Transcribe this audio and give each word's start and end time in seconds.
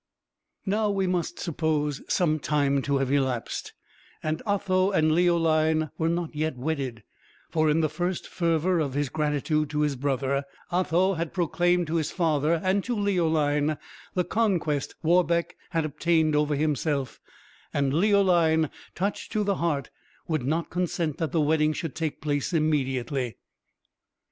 We 0.65 1.05
must 1.05 1.37
suppose 1.39 2.01
some 2.07 2.39
time 2.39 2.81
to 2.81 2.97
have 2.97 3.11
elapsed, 3.11 3.73
and 4.23 4.41
Otho 4.47 4.89
and 4.89 5.11
Leoline 5.11 5.91
were 5.99 6.09
not 6.09 6.33
yet 6.33 6.57
wedded; 6.57 7.03
for, 7.51 7.69
in 7.69 7.81
the 7.81 7.87
first 7.87 8.27
fervour 8.27 8.79
of 8.79 8.95
his 8.95 9.09
gratitude 9.09 9.69
to 9.69 9.81
his 9.81 9.95
brother, 9.95 10.43
Otho 10.71 11.13
had 11.13 11.33
proclaimed 11.35 11.85
to 11.85 11.97
his 11.97 12.09
father 12.09 12.59
and 12.63 12.83
to 12.85 12.95
Leoline 12.95 13.77
the 14.15 14.23
conquest 14.25 14.95
Warbeck 15.03 15.55
had 15.69 15.85
obtained 15.85 16.35
over 16.35 16.55
himself; 16.55 17.19
and 17.71 17.93
Leoline, 17.93 18.71
touched 18.95 19.31
to 19.33 19.43
the 19.43 19.57
heart, 19.57 19.91
would 20.27 20.47
not 20.47 20.71
consent 20.71 21.19
that 21.19 21.31
the 21.31 21.41
wedding 21.41 21.73
should 21.73 21.93
take 21.93 22.19
place 22.21 22.53
immediately. 22.53 23.37